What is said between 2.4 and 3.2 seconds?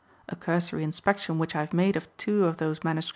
of those MSS.